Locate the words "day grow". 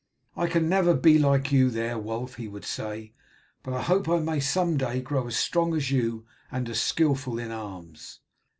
4.75-5.27